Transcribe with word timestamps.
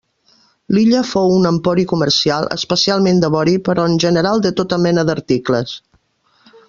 L'illa 0.75 1.01
fou 1.09 1.33
un 1.33 1.43
empori 1.49 1.83
comercial, 1.91 2.49
especialment 2.55 3.21
de 3.25 3.29
vori, 3.37 3.53
però 3.69 3.85
en 3.91 3.99
general 4.07 4.43
de 4.47 4.53
tota 4.63 4.81
mena 4.87 5.05
d'articles. 5.11 5.77